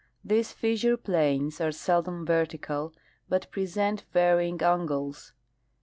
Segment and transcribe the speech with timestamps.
[0.23, 2.91] These fissure planes are seldom vertical,
[3.29, 5.33] but present varying angles.